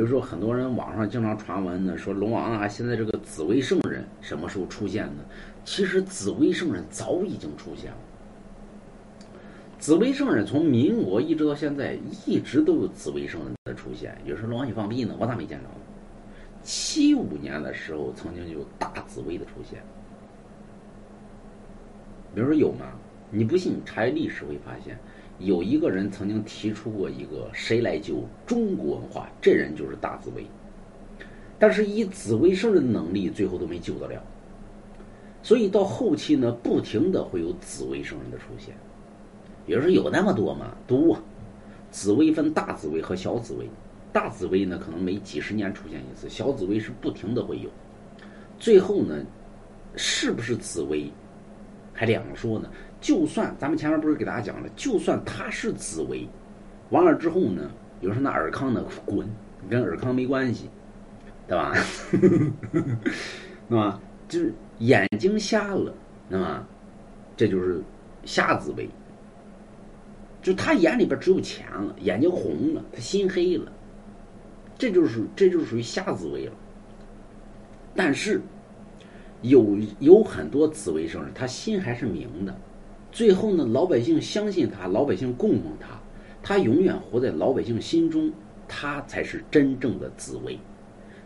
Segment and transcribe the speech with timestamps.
[0.00, 5.22] 比如说，很多人网上经常传闻呢，说龙王啊，现在这个紫薇圣人什么时候出现呢？
[5.62, 7.98] 其实紫薇圣人早已经出现了。
[9.78, 14.16] 紫薇圣人从民国一直到现在，一直都有紫薇圣人的出现。
[14.24, 15.74] 有时候龙王你放屁呢，我咋没见着呢？
[16.62, 19.82] 七五年的时候，曾经有大紫薇的出现。
[22.34, 22.86] 比如说有吗？
[23.30, 24.98] 你不信你，查历史会发现，
[25.40, 30.46] 有一个人曾经提出过一个“谁来救中国文化”，这人就是大紫薇。
[31.58, 34.22] 但是以紫薇圣人的能力，最后都没救得了。
[35.42, 38.74] 所以到后期呢，不停的会有紫薇圣人的出现。
[39.66, 40.76] 有人说有那么多吗？
[40.86, 41.18] 多。
[41.90, 43.68] 紫薇分大紫薇和小紫薇，
[44.12, 47.68] 大紫薇呢可能每几十年出现一次，小紫薇是不停的会有。
[48.58, 49.24] 最后呢，
[49.96, 51.10] 是不是紫薇，
[52.00, 52.70] 还两说呢？
[52.98, 56.26] 就算咱们前面不是给大家讲了，就算他是紫薇，
[56.88, 59.28] 完了之后呢，有人说那尔康呢滚，
[59.68, 60.70] 跟尔康没关系，
[61.46, 61.74] 对吧？
[63.68, 65.92] 那么就是眼睛瞎了，
[66.26, 66.66] 那么
[67.36, 67.82] 这就是
[68.24, 68.88] 瞎紫薇。
[70.40, 73.70] 就他眼里边只有钱了，眼睛红了，他心黑了，
[74.78, 76.52] 这就是这就是属于瞎紫薇了。
[77.94, 78.40] 但是
[79.42, 82.54] 有有很多紫薇圣人，他心还是明的。
[83.12, 86.00] 最后呢，老百姓相信他，老百姓供奉他，
[86.42, 88.30] 他永远活在老百姓心中，
[88.68, 90.58] 他才是真正的紫薇。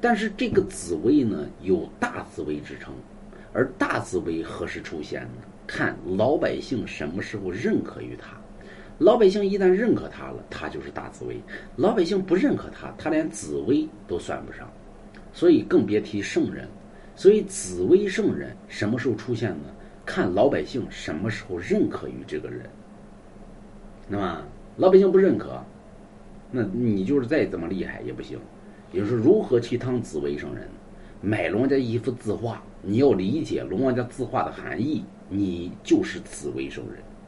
[0.00, 2.94] 但是这个紫薇呢，有大紫薇之称，
[3.52, 5.42] 而大紫薇何时出现呢？
[5.66, 8.36] 看老百姓什么时候认可于他。
[8.98, 11.36] 老百姓一旦认可他了，他就是大紫薇；
[11.76, 14.68] 老百姓不认可他，他连紫薇都算不上，
[15.32, 16.66] 所以更别提圣人。
[17.18, 19.64] 所以紫薇圣人什么时候出现呢？
[20.06, 22.64] 看老百姓什么时候认可于这个人。
[24.06, 24.42] 那么
[24.76, 25.60] 老百姓不认可，
[26.52, 28.38] 那你就是再怎么厉害也不行。
[28.92, 30.68] 也就是如何去当紫薇圣人？
[31.20, 37.02] 买龙王家一幅字画，你要理解龙王家字画的含义，你就是紫薇圣人。